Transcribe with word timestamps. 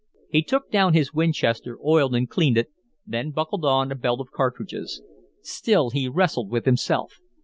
He 0.31 0.41
took 0.41 0.71
down 0.71 0.95
his 0.95 1.13
Winchester, 1.13 1.77
oiled 1.85 2.15
and 2.15 2.27
cleaned 2.27 2.57
it, 2.57 2.69
then 3.05 3.29
buckled 3.29 3.63
on 3.63 3.91
a 3.91 3.95
belt 3.95 4.19
of 4.19 4.31
cartridges. 4.31 4.99
Still 5.43 5.91
he 5.91 6.07
wrestled 6.09 6.49
with 6.49 6.65
himself. 6.65 7.19